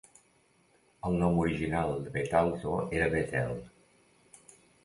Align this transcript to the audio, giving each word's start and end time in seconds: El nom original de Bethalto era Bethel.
El 1.09 1.19
nom 1.23 1.37
original 1.43 1.93
de 2.07 2.15
Bethalto 2.17 2.75
era 3.01 3.13
Bethel. 3.17 3.55